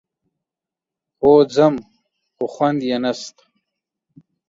[1.21, 1.75] هو ځم،
[2.35, 3.43] خو خوند يې نشته.